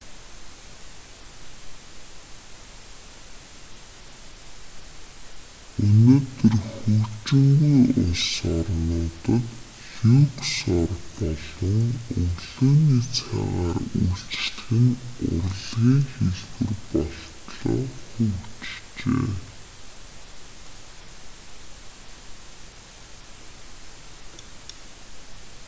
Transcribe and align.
өнөөдөр 5.87 6.55
хөгжингүй 6.85 7.79
улс 8.03 8.29
орнуудад 8.57 9.45
люкс 10.07 10.53
ор 10.79 10.91
болон 11.17 11.81
өглөөний 12.21 13.03
цайгаар 13.17 13.77
үйлчлэх 14.01 14.67
нь 14.83 14.97
урлагийн 15.29 16.29
хэлбэр 16.57 16.77
болтлоо 16.91 17.81
хөгжжээ 18.13 19.31